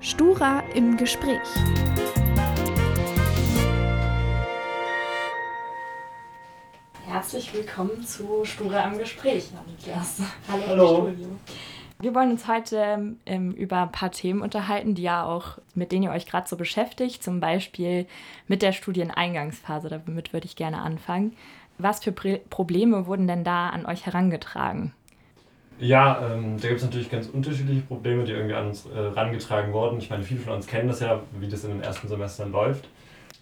[0.00, 1.40] Stura im Gespräch.
[7.04, 10.22] Herzlich willkommen zu Stura im Gespräch, Niklas.
[10.48, 10.62] Hallo.
[10.68, 11.12] Hallo.
[11.98, 16.04] Wir wollen uns heute ähm, über ein paar Themen unterhalten, die ja auch, mit denen
[16.04, 18.06] ihr euch gerade so beschäftigt, zum Beispiel
[18.46, 19.88] mit der Studieneingangsphase.
[19.88, 21.36] Damit würde ich gerne anfangen.
[21.78, 24.94] Was für Pre Probleme wurden denn da an euch herangetragen?
[25.80, 29.72] Ja, ähm, da gibt es natürlich ganz unterschiedliche Probleme, die irgendwie an uns äh, herangetragen
[29.72, 29.98] wurden.
[29.98, 32.88] Ich meine, viele von uns kennen das ja, wie das in den ersten Semestern läuft.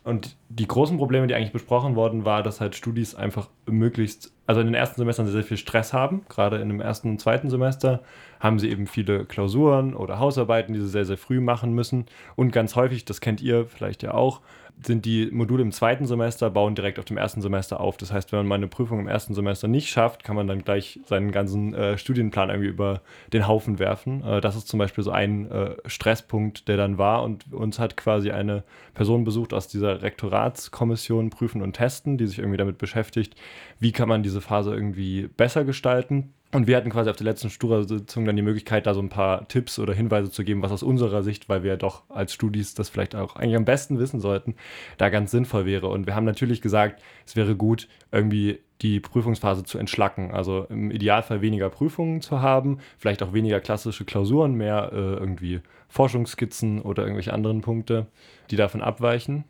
[0.05, 4.61] Und die großen Probleme, die eigentlich besprochen wurden, war, dass halt Studis einfach möglichst, also
[4.61, 6.25] in den ersten Semestern sehr, sehr viel Stress haben.
[6.29, 8.03] Gerade in dem ersten und zweiten Semester
[8.41, 12.07] haben sie eben viele Klausuren oder Hausarbeiten, die sie sehr, sehr früh machen müssen.
[12.35, 14.41] Und ganz häufig, das kennt ihr vielleicht ja auch,
[14.85, 17.97] sind die Module im zweiten Semester, bauen direkt auf dem ersten Semester auf.
[17.97, 20.63] Das heißt, wenn man mal eine Prüfung im ersten Semester nicht schafft, kann man dann
[20.63, 23.01] gleich seinen ganzen äh, Studienplan irgendwie über
[23.33, 24.23] den Haufen werfen.
[24.23, 27.23] Äh, das ist zum Beispiel so ein äh, Stresspunkt, der dann war.
[27.23, 32.39] Und uns hat quasi eine Person besucht aus dieser Rektoratskommission Prüfen und Testen, die sich
[32.39, 33.35] irgendwie damit beschäftigt,
[33.81, 36.35] wie kann man diese Phase irgendwie besser gestalten.
[36.53, 39.49] Und wir hatten quasi auf der letzten Stura-Sitzung dann die Möglichkeit, da so ein paar
[39.49, 42.75] Tipps oder Hinweise zu geben, was aus unserer Sicht, weil wir ja doch als Studis
[42.75, 44.55] das vielleicht auch eigentlich am besten wissen sollten,
[44.97, 45.89] da ganz sinnvoll wäre.
[45.89, 50.31] Und wir haben natürlich gesagt, es wäre gut, irgendwie die Prüfungsphase zu entschlacken.
[50.31, 55.61] Also im Idealfall weniger Prüfungen zu haben, vielleicht auch weniger klassische Klausuren, mehr äh, irgendwie
[55.89, 58.07] Forschungsskizzen oder irgendwelche anderen Punkte,
[58.51, 59.45] die davon abweichen.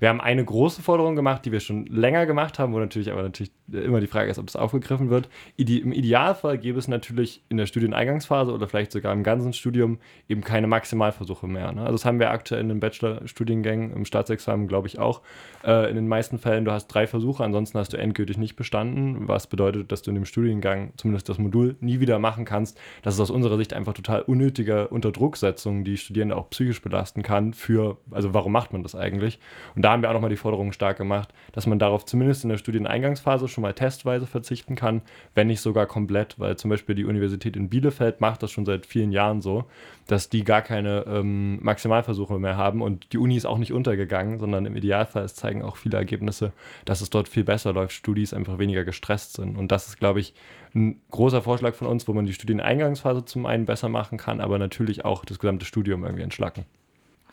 [0.00, 3.22] Wir haben eine große Forderung gemacht, die wir schon länger gemacht haben, wo natürlich aber
[3.22, 5.28] natürlich immer die Frage ist, ob es aufgegriffen wird.
[5.56, 10.42] Im Idealfall gäbe es natürlich in der Studieneingangsphase oder vielleicht sogar im ganzen Studium eben
[10.42, 11.72] keine Maximalversuche mehr.
[11.72, 11.80] Ne?
[11.82, 15.22] Also das haben wir aktuell in den Bachelor-Studiengängen, im Staatsexamen glaube ich auch.
[15.64, 19.28] Äh, in den meisten Fällen, du hast drei Versuche, ansonsten hast du endgültig nicht bestanden,
[19.28, 22.80] was bedeutet, dass du in dem Studiengang zumindest das Modul nie wieder machen kannst.
[23.02, 27.52] Das ist aus unserer Sicht einfach total unnötige Unterdrucksetzung, die Studierende auch psychisch belasten kann
[27.52, 29.38] für, also warum macht man das eigentlich?
[29.74, 32.50] Und da haben wir auch nochmal die Forderung stark gemacht, dass man darauf zumindest in
[32.50, 35.02] der Studieneingangsphase schon mal testweise verzichten kann,
[35.34, 38.86] wenn nicht sogar komplett, weil zum Beispiel die Universität in Bielefeld macht das schon seit
[38.86, 39.64] vielen Jahren so,
[40.06, 44.38] dass die gar keine ähm, Maximalversuche mehr haben und die Uni ist auch nicht untergegangen,
[44.38, 46.52] sondern im Idealfall es zeigen auch viele Ergebnisse,
[46.84, 50.20] dass es dort viel besser läuft, Studis einfach weniger gestresst sind und das ist, glaube
[50.20, 50.34] ich,
[50.74, 54.58] ein großer Vorschlag von uns, wo man die Studieneingangsphase zum einen besser machen kann, aber
[54.58, 56.64] natürlich auch das gesamte Studium irgendwie entschlacken.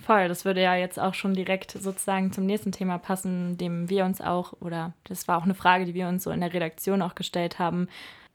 [0.02, 4.06] Voll, das würde ja jetzt auch schon direkt sozusagen zum nächsten Thema passen, dem wir
[4.06, 7.02] uns auch, oder das war auch eine Frage, die wir uns so in der Redaktion
[7.02, 7.88] auch gestellt haben,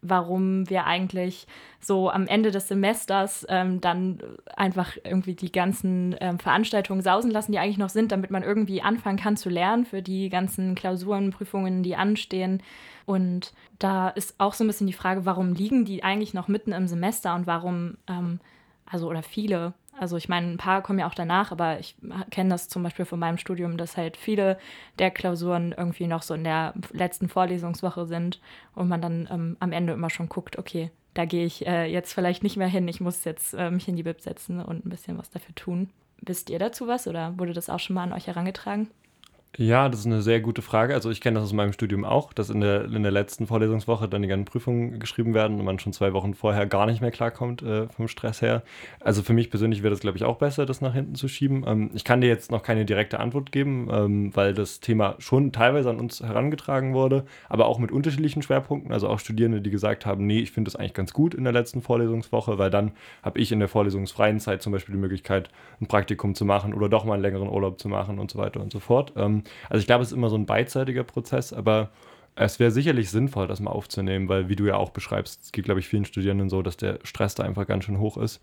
[0.02, 1.46] warum wir eigentlich
[1.78, 4.18] so am Ende des Semesters ähm, dann
[4.56, 8.80] einfach irgendwie die ganzen ähm, Veranstaltungen sausen lassen, die eigentlich noch sind, damit man irgendwie
[8.80, 12.62] anfangen kann zu lernen für die ganzen Klausuren, Prüfungen, die anstehen.
[13.04, 16.72] Und da ist auch so ein bisschen die Frage, warum liegen die eigentlich noch mitten
[16.72, 18.40] im Semester und warum, ähm,
[18.86, 21.94] also oder viele also ich meine, ein paar kommen ja auch danach, aber ich
[22.30, 24.58] kenne das zum Beispiel von meinem Studium, dass halt viele
[24.98, 28.40] der Klausuren irgendwie noch so in der letzten Vorlesungswoche sind
[28.74, 32.14] und man dann ähm, am Ende immer schon guckt, okay, da gehe ich äh, jetzt
[32.14, 34.88] vielleicht nicht mehr hin, ich muss jetzt äh, mich in die Bib setzen und ein
[34.88, 35.90] bisschen was dafür tun.
[36.22, 38.88] Wisst ihr dazu was oder wurde das auch schon mal an euch herangetragen?
[39.58, 40.94] Ja, das ist eine sehr gute Frage.
[40.94, 44.08] Also ich kenne das aus meinem Studium auch, dass in der, in der letzten Vorlesungswoche
[44.08, 47.10] dann die ganzen Prüfungen geschrieben werden und man schon zwei Wochen vorher gar nicht mehr
[47.10, 48.62] klarkommt äh, vom Stress her.
[49.00, 51.64] Also für mich persönlich wäre das, glaube ich, auch besser, das nach hinten zu schieben.
[51.66, 55.50] Ähm, ich kann dir jetzt noch keine direkte Antwort geben, ähm, weil das Thema schon
[55.50, 58.92] teilweise an uns herangetragen wurde, aber auch mit unterschiedlichen Schwerpunkten.
[58.92, 61.52] Also auch Studierende, die gesagt haben, nee, ich finde das eigentlich ganz gut in der
[61.52, 62.92] letzten Vorlesungswoche, weil dann
[63.24, 65.50] habe ich in der vorlesungsfreien Zeit zum Beispiel die Möglichkeit,
[65.80, 68.60] ein Praktikum zu machen oder doch mal einen längeren Urlaub zu machen und so weiter
[68.60, 69.12] und so fort.
[69.16, 71.90] Ähm, also ich glaube, es ist immer so ein beidseitiger Prozess, aber
[72.36, 75.64] es wäre sicherlich sinnvoll, das mal aufzunehmen, weil, wie du ja auch beschreibst, es geht,
[75.64, 78.40] glaube ich, vielen Studierenden so, dass der Stress da einfach ganz schön hoch ist.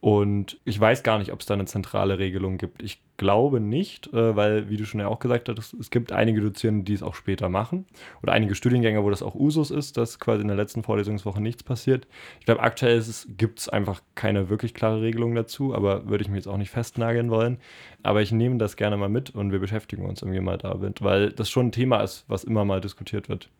[0.00, 2.82] Und ich weiß gar nicht, ob es da eine zentrale Regelung gibt.
[2.82, 6.40] Ich glaube nicht, äh, weil, wie du schon ja auch gesagt hast, es gibt einige
[6.40, 7.84] Dozierende, die es auch später machen.
[8.22, 11.62] Oder einige Studiengänge, wo das auch Usus ist, dass quasi in der letzten Vorlesungswoche nichts
[11.62, 12.06] passiert.
[12.38, 13.04] Ich glaube, aktuell
[13.36, 16.70] gibt es einfach keine wirklich klare Regelung dazu, aber würde ich mich jetzt auch nicht
[16.70, 17.58] festnageln wollen.
[18.02, 21.30] Aber ich nehme das gerne mal mit und wir beschäftigen uns irgendwie mal damit, weil
[21.30, 23.50] das schon ein Thema ist, was immer mal diskutiert wird.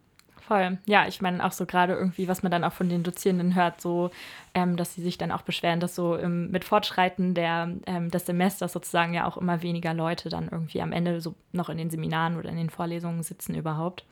[0.50, 0.78] Voll.
[0.84, 3.80] Ja, ich meine auch so gerade irgendwie, was man dann auch von den Dozierenden hört,
[3.80, 4.10] so,
[4.52, 8.26] ähm, dass sie sich dann auch beschweren, dass so ähm, mit Fortschreiten der, ähm, des
[8.26, 11.88] Semesters sozusagen ja auch immer weniger Leute dann irgendwie am Ende so noch in den
[11.88, 14.04] Seminaren oder in den Vorlesungen sitzen überhaupt.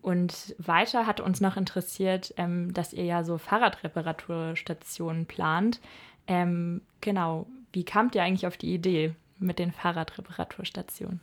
[0.00, 5.80] Und weiter hat uns noch interessiert, ähm, dass ihr ja so Fahrradreparaturstationen plant.
[6.26, 11.20] Ähm, genau, wie kamt ihr eigentlich auf die Idee mit den Fahrradreparaturstationen?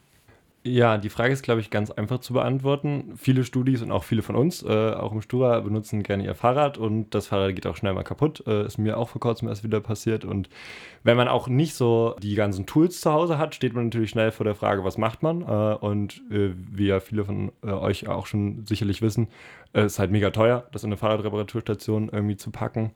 [0.64, 3.14] Ja, die Frage ist, glaube ich, ganz einfach zu beantworten.
[3.18, 6.78] Viele Studis und auch viele von uns, äh, auch im Stura, benutzen gerne ihr Fahrrad
[6.78, 8.44] und das Fahrrad geht auch schnell mal kaputt.
[8.46, 10.24] Äh, ist mir auch vor kurzem erst wieder passiert.
[10.24, 10.50] Und
[11.04, 14.32] wenn man auch nicht so die ganzen Tools zu Hause hat, steht man natürlich schnell
[14.32, 15.42] vor der Frage, was macht man?
[15.42, 19.30] Äh, und äh, wie ja viele von äh, euch auch schon sicherlich wissen,
[19.74, 22.92] äh, ist halt mega teuer, das in eine Fahrradreparaturstation irgendwie zu packen.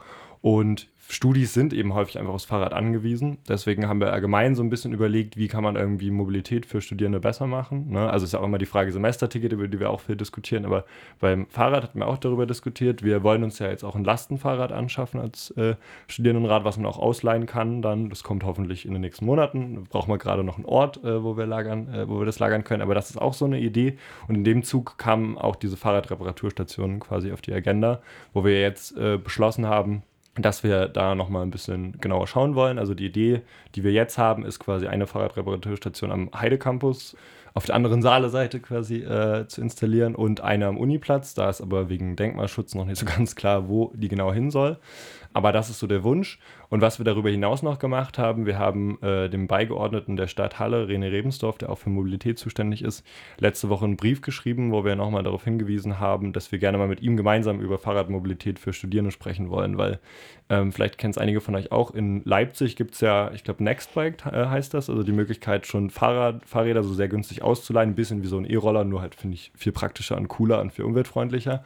[0.45, 3.39] Und Studis sind eben häufig einfach aufs Fahrrad angewiesen.
[3.49, 7.19] Deswegen haben wir allgemein so ein bisschen überlegt, wie kann man irgendwie Mobilität für Studierende
[7.19, 7.89] besser machen.
[7.89, 8.07] Ne?
[8.07, 10.63] Also ist ja auch immer die Frage Semesterticket, über die wir auch viel diskutieren.
[10.65, 10.85] Aber
[11.19, 13.01] beim Fahrrad hatten wir auch darüber diskutiert.
[13.01, 15.77] Wir wollen uns ja jetzt auch ein Lastenfahrrad anschaffen als äh,
[16.07, 17.81] Studierendenrat, was man auch ausleihen kann.
[17.81, 19.73] Dann, das kommt hoffentlich in den nächsten Monaten.
[19.73, 22.37] Da brauchen wir gerade noch einen Ort, äh, wo wir lagern, äh, wo wir das
[22.37, 22.83] lagern können.
[22.83, 23.97] Aber das ist auch so eine Idee.
[24.27, 28.95] Und in dem Zug kamen auch diese Fahrradreparaturstationen quasi auf die Agenda, wo wir jetzt
[28.95, 30.03] äh, beschlossen haben,
[30.37, 32.79] dass wir da nochmal ein bisschen genauer schauen wollen.
[32.79, 33.41] Also die Idee,
[33.75, 37.15] die wir jetzt haben, ist quasi eine Fahrradreparaturstation am Heide Campus
[37.53, 41.33] auf der anderen Saale-Seite quasi äh, zu installieren und eine am Uniplatz.
[41.35, 44.77] Da ist aber wegen Denkmalschutz noch nicht so ganz klar, wo die genau hin soll.
[45.35, 46.39] Aber das ist so der Wunsch.
[46.69, 50.59] Und was wir darüber hinaus noch gemacht haben, wir haben äh, dem Beigeordneten der Stadt
[50.59, 53.05] Halle, René Rebensdorf, der auch für Mobilität zuständig ist,
[53.37, 56.87] letzte Woche einen Brief geschrieben, wo wir nochmal darauf hingewiesen haben, dass wir gerne mal
[56.87, 59.99] mit ihm gemeinsam über Fahrradmobilität für Studierende sprechen wollen, weil
[60.47, 63.61] ähm, vielleicht kennen es einige von euch auch, in Leipzig gibt es ja, ich glaube,
[63.61, 67.95] Nextbike äh, heißt das, also die Möglichkeit schon Fahrrad, Fahrräder so sehr günstig auszuleihen, ein
[67.95, 70.85] bisschen wie so ein E-Roller, nur halt finde ich viel praktischer und cooler und viel
[70.85, 71.65] umweltfreundlicher.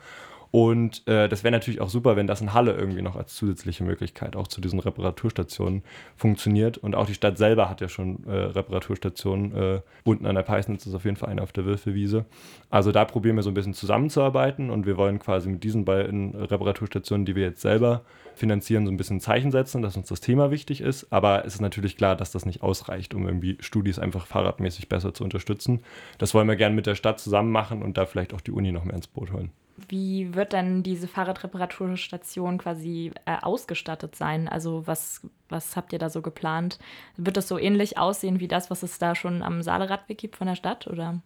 [0.52, 3.84] Und äh, das wäre natürlich auch super, wenn das in Halle irgendwie noch als zusätzliche
[3.84, 5.84] Möglichkeit auch zu diesen Reparaturstationen
[6.16, 6.78] funktioniert.
[6.78, 9.56] Und auch die Stadt selber hat ja schon äh, Reparaturstationen.
[9.56, 12.26] Äh, unten an der Peisnitz ist auf jeden Fall eine auf der Würfelwiese.
[12.72, 16.34] Also da probieren wir so ein bisschen zusammenzuarbeiten und wir wollen quasi mit diesen beiden
[16.34, 18.02] Reparaturstationen, die wir jetzt selber
[18.34, 21.12] finanzieren, so ein bisschen Zeichen setzen, dass uns das Thema wichtig ist.
[21.12, 25.14] Aber es ist natürlich klar, dass das nicht ausreicht, um irgendwie Studis einfach fahrradmäßig besser
[25.14, 25.82] zu unterstützen.
[26.18, 28.72] Das wollen wir gerne mit der Stadt zusammen machen und da vielleicht auch die Uni
[28.72, 29.52] noch mehr ins Boot holen.
[29.88, 34.48] Wie wird denn diese Fahrradreparaturstation quasi äh, ausgestattet sein?
[34.48, 36.80] Also was, was habt ihr da so geplant?
[37.18, 40.48] Wird das so ähnlich aussehen wie das, was es da schon am Saaleradweg gibt von
[40.48, 40.88] der Stadt?
[40.88, 41.22] Oder?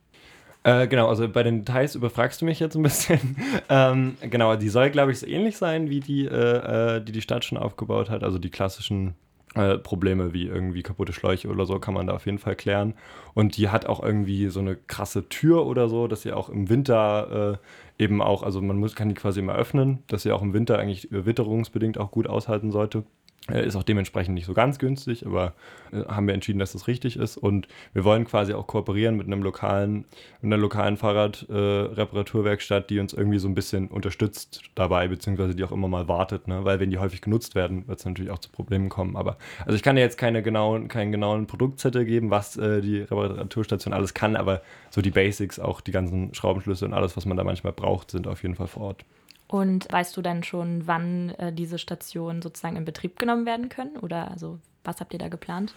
[0.63, 3.37] Äh, genau, also bei den Details überfragst du mich jetzt ein bisschen.
[3.69, 7.21] ähm, genau, die soll, glaube ich, so ähnlich sein wie die, äh, äh, die die
[7.21, 8.23] Stadt schon aufgebaut hat.
[8.23, 9.15] Also die klassischen
[9.55, 12.95] äh, Probleme wie irgendwie kaputte Schläuche oder so kann man da auf jeden Fall klären.
[13.33, 16.69] Und die hat auch irgendwie so eine krasse Tür oder so, dass sie auch im
[16.69, 17.59] Winter
[17.99, 20.53] äh, eben auch, also man muss, kann die quasi immer öffnen, dass sie auch im
[20.53, 23.03] Winter eigentlich äh, witterungsbedingt auch gut aushalten sollte.
[23.51, 25.53] Äh, ist auch dementsprechend nicht so ganz günstig, aber
[25.91, 27.35] äh, haben wir entschieden, dass das richtig ist.
[27.35, 30.05] Und wir wollen quasi auch kooperieren mit einem lokalen,
[30.41, 35.63] mit einer lokalen Fahrradreparaturwerkstatt, äh, die uns irgendwie so ein bisschen unterstützt dabei, beziehungsweise die
[35.65, 36.63] auch immer mal wartet, ne?
[36.63, 39.17] weil wenn die häufig genutzt werden, wird es natürlich auch zu Problemen kommen.
[39.17, 42.99] Aber also ich kann dir jetzt keine genauen, keinen genauen Produktzettel geben, was äh, die
[42.99, 47.35] Reparaturstation alles kann, aber so die Basics, auch die ganzen Schraubenschlüsse und alles, was man
[47.35, 49.05] da manchmal braucht, sind auf jeden Fall vor Ort.
[49.53, 53.97] Und weißt du denn schon, wann äh, diese Stationen sozusagen in Betrieb genommen werden können?
[53.97, 55.75] Oder also was habt ihr da geplant?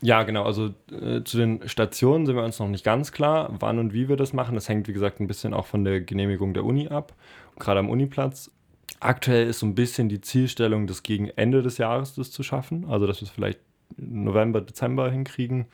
[0.00, 0.42] Ja, genau.
[0.42, 4.08] Also äh, zu den Stationen sind wir uns noch nicht ganz klar, wann und wie
[4.08, 4.56] wir das machen.
[4.56, 7.14] Das hängt, wie gesagt, ein bisschen auch von der Genehmigung der Uni ab,
[7.60, 8.50] gerade am Uniplatz.
[8.98, 12.86] Aktuell ist so ein bisschen die Zielstellung, das gegen Ende des Jahres das zu schaffen.
[12.88, 13.60] Also, dass wir es vielleicht
[13.96, 15.66] November, Dezember hinkriegen.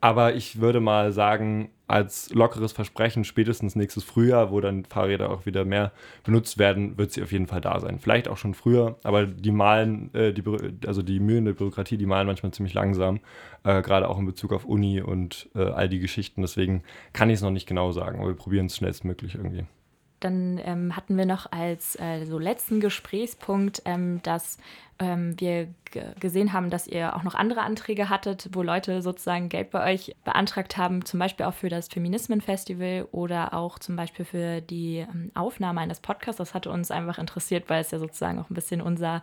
[0.00, 5.44] Aber ich würde mal sagen, als lockeres Versprechen, spätestens nächstes Frühjahr, wo dann Fahrräder auch
[5.44, 5.92] wieder mehr
[6.22, 7.98] benutzt werden, wird sie auf jeden Fall da sein.
[7.98, 10.42] Vielleicht auch schon früher, aber die malen, äh, die,
[10.86, 13.20] also die Mühen der Bürokratie, die malen manchmal ziemlich langsam,
[13.64, 16.42] äh, gerade auch in Bezug auf Uni und äh, all die Geschichten.
[16.42, 19.64] Deswegen kann ich es noch nicht genau sagen, aber wir probieren es schnellstmöglich irgendwie.
[20.20, 24.58] Dann ähm, hatten wir noch als äh, so letzten Gesprächspunkt, ähm, dass
[25.00, 25.68] ähm, wir
[26.20, 30.14] gesehen haben, dass ihr auch noch andere Anträge hattet, wo Leute sozusagen Geld bei euch
[30.24, 35.32] beantragt haben, zum Beispiel auch für das Feminismen-Festival oder auch zum Beispiel für die ähm,
[35.34, 36.38] Aufnahme eines Podcasts.
[36.38, 39.22] Das hatte uns einfach interessiert, weil es ja sozusagen auch ein bisschen unser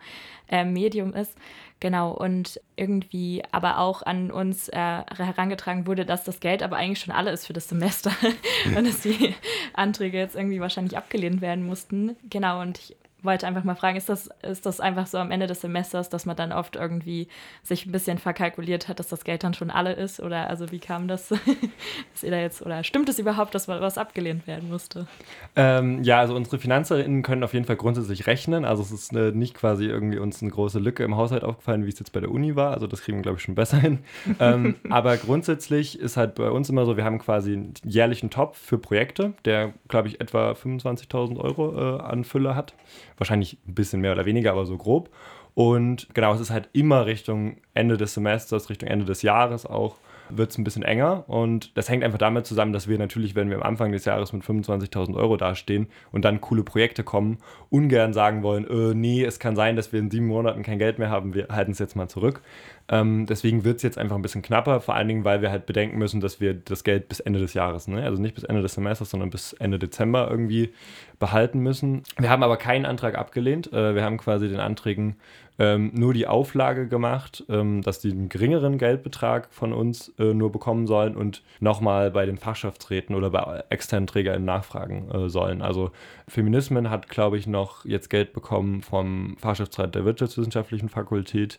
[0.49, 1.37] äh, Medium ist.
[1.79, 6.99] Genau, und irgendwie aber auch an uns äh, herangetragen wurde, dass das Geld aber eigentlich
[6.99, 8.11] schon alle ist für das Semester
[8.75, 9.35] und dass die
[9.73, 12.17] Anträge jetzt irgendwie wahrscheinlich abgelehnt werden mussten.
[12.29, 15.47] Genau, und ich wollte einfach mal fragen, ist das, ist das einfach so am Ende
[15.47, 17.27] des Semesters, dass man dann oft irgendwie
[17.63, 20.19] sich ein bisschen verkalkuliert hat, dass das Geld dann schon alle ist?
[20.19, 21.29] Oder also wie kam das,
[22.13, 25.07] dass ihr da jetzt, oder stimmt es überhaupt, dass was abgelehnt werden musste?
[25.55, 28.65] Ähm, ja, also unsere FinanzerInnen können auf jeden Fall grundsätzlich rechnen.
[28.65, 31.89] Also es ist äh, nicht quasi irgendwie uns eine große Lücke im Haushalt aufgefallen, wie
[31.89, 32.73] es jetzt bei der Uni war.
[32.73, 33.99] Also das kriegen wir, glaube ich, schon besser hin.
[34.39, 38.57] ähm, aber grundsätzlich ist halt bei uns immer so, wir haben quasi einen jährlichen Topf
[38.57, 42.73] für Projekte, der, glaube ich, etwa 25.000 Euro äh, an Fülle hat
[43.17, 45.09] wahrscheinlich ein bisschen mehr oder weniger, aber so grob.
[45.53, 49.97] Und genau, es ist halt immer Richtung Ende des Semesters, Richtung Ende des Jahres auch,
[50.29, 51.23] wird es ein bisschen enger.
[51.27, 54.33] Und das hängt einfach damit zusammen, dass wir natürlich, wenn wir am Anfang des Jahres
[54.33, 59.39] mit 25.000 Euro dastehen und dann coole Projekte kommen, ungern sagen wollen, äh, nee, es
[59.39, 61.95] kann sein, dass wir in sieben Monaten kein Geld mehr haben, wir halten es jetzt
[61.95, 62.41] mal zurück.
[62.89, 65.65] Ähm, deswegen wird es jetzt einfach ein bisschen knapper, vor allen Dingen, weil wir halt
[65.65, 68.03] bedenken müssen, dass wir das Geld bis Ende des Jahres, ne?
[68.03, 70.73] also nicht bis Ende des Semesters, sondern bis Ende Dezember irgendwie
[71.19, 72.03] behalten müssen.
[72.17, 73.73] Wir haben aber keinen Antrag abgelehnt.
[73.73, 75.17] Äh, wir haben quasi den Anträgen
[75.59, 80.51] ähm, nur die Auflage gemacht, ähm, dass die einen geringeren Geldbetrag von uns äh, nur
[80.51, 85.61] bekommen sollen und nochmal bei den Fachschaftsräten oder bei externen TrägerInnen nachfragen äh, sollen.
[85.61, 85.91] Also
[86.27, 91.57] Feminismen hat, glaube ich, noch jetzt Geld bekommen vom Fachschaftsrat der Wirtschaftswissenschaftlichen Fakultät.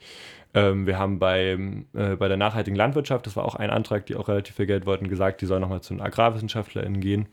[0.54, 1.58] Ähm, wir haben bei,
[1.94, 4.86] äh, bei der nachhaltigen Landwirtschaft, das war auch ein Antrag, die auch relativ viel Geld
[4.86, 7.28] wollten, gesagt, die sollen nochmal zu den AgrarwissenschaftlerInnen gehen.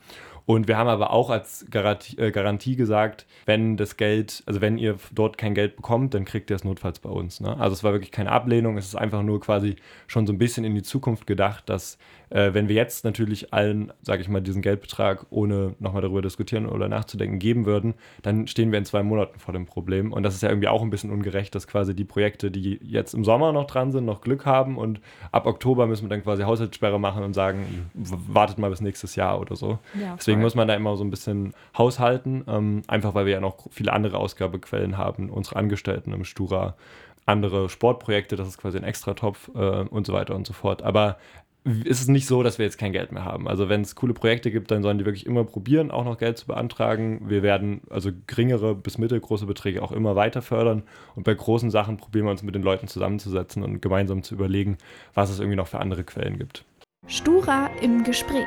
[0.46, 4.78] Und wir haben aber auch als Garantie, äh, Garantie, gesagt, wenn das Geld, also wenn
[4.78, 7.42] ihr dort kein Geld bekommt, dann kriegt ihr es notfalls bei uns.
[7.42, 7.58] Ne?
[7.58, 9.76] Also es war wirklich keine Ablehnung, es ist einfach nur quasi
[10.08, 11.98] schon so ein bisschen in die Zukunft gedacht, dass
[12.30, 16.66] äh, wenn wir jetzt natürlich allen, sage ich mal, diesen Geldbetrag, ohne nochmal darüber diskutieren
[16.68, 20.12] oder nachzudenken, geben würden, dann stehen wir in zwei Monaten vor dem Problem.
[20.12, 23.14] Und das ist ja irgendwie auch ein bisschen ungerecht, dass quasi die Projekte, die jetzt
[23.14, 26.44] im Sommer noch dran sind, noch Glück haben und ab Oktober müssen wir dann quasi
[26.44, 29.80] Haushaltssperre machen und sagen, wartet mal bis nächstes Jahr oder so.
[30.00, 33.40] Ja, Deswegen muss man da immer so ein bisschen haushalten, ähm, einfach weil wir ja
[33.40, 36.76] noch viele andere Ausgabequellen haben, unsere Angestellten im Stura
[37.26, 40.84] andere Sportprojekte, das ist quasi ein Extratopf äh, und so weiter und so fort.
[40.84, 41.18] Aber
[41.66, 43.48] ist es nicht so, dass wir jetzt kein Geld mehr haben.
[43.48, 46.38] Also wenn es coole Projekte gibt, dann sollen die wirklich immer probieren, auch noch Geld
[46.38, 47.22] zu beantragen.
[47.28, 50.84] Wir werden also geringere bis mittelgroße Beträge auch immer weiter fördern.
[51.16, 54.78] Und bei großen Sachen probieren wir uns mit den Leuten zusammenzusetzen und gemeinsam zu überlegen,
[55.16, 56.66] was es irgendwie noch für andere Quellen gibt.
[57.08, 58.46] Stura im Gespräch.